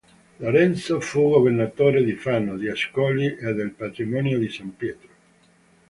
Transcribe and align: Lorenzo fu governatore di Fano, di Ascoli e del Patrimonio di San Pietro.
Lorenzo 0.39 0.99
fu 0.99 1.29
governatore 1.29 2.03
di 2.03 2.15
Fano, 2.15 2.57
di 2.57 2.67
Ascoli 2.67 3.27
e 3.35 3.53
del 3.53 3.69
Patrimonio 3.69 4.39
di 4.39 4.49
San 4.49 4.75
Pietro. 4.75 5.09